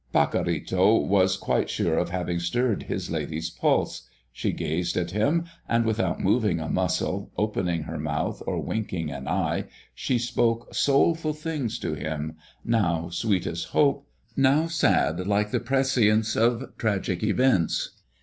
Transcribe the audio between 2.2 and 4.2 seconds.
stirred his lady's pulse.